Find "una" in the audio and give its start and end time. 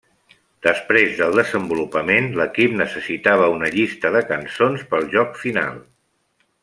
3.59-3.69